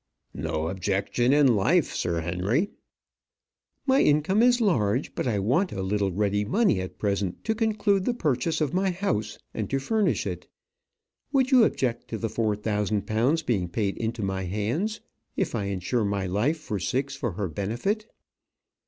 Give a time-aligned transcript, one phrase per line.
[0.33, 2.71] "No objection in life, Sir Henry."
[3.85, 8.05] "My income is large; but I want a little ready money at present to conclude
[8.05, 10.47] the purchase of my house, and to furnish it.
[11.31, 15.01] Would you object to the four thousand pounds being paid into my hands,
[15.37, 18.11] if I insure my life for six for her benefit?